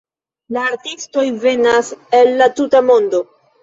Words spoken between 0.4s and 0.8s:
La